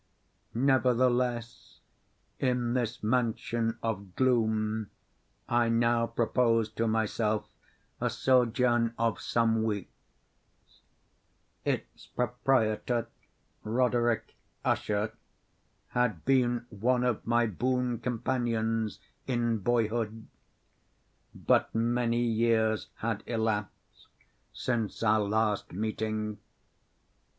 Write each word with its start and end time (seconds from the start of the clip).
Nevertheless, 0.55 1.79
in 2.39 2.73
this 2.73 3.03
mansion 3.03 3.77
of 3.83 4.15
gloom 4.15 4.89
I 5.47 5.69
now 5.69 6.07
proposed 6.07 6.75
to 6.77 6.87
myself 6.87 7.47
a 7.99 8.09
sojourn 8.09 8.95
of 8.97 9.21
some 9.21 9.61
weeks. 9.61 9.91
Its 11.63 12.07
proprietor, 12.07 13.09
Roderick 13.63 14.33
Usher, 14.65 15.11
had 15.89 16.25
been 16.25 16.65
one 16.71 17.03
of 17.03 17.23
my 17.27 17.45
boon 17.45 17.99
companions 17.99 18.97
in 19.27 19.59
boyhood; 19.59 20.25
but 21.35 21.75
many 21.75 22.21
years 22.23 22.87
had 22.95 23.21
elapsed 23.27 24.07
since 24.51 25.03
our 25.03 25.19
last 25.21 25.73
meeting. 25.73 26.39